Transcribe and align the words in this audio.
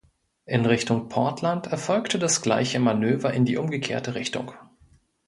In 0.47 0.65
Richtung 0.65 1.09
Portland 1.09 1.67
erfolgte 1.67 2.17
das 2.17 2.41
gleiche 2.41 2.79
Manöver 2.79 3.33
in 3.35 3.45
die 3.45 3.57
umgekehrte 3.57 4.15
Richtung. 4.15 4.51